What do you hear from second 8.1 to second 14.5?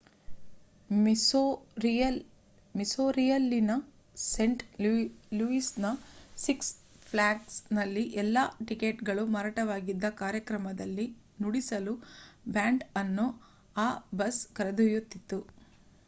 ಎಲ್ಲಾ ಟಿಕೇಟ್‍‍‍‍‍‍ಗಳು ಮಾರಾಟವಾಗಿದ್ದ ಕಾರ್ಯಕ್ರಮದಲ್ಲಿ ನುಡಿಸಲು ಬ್ಯಾಂಡ್ ಅನ್ನು ಆ ಬಸ್